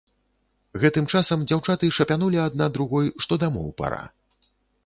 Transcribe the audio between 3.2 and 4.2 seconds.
што дамоў пара.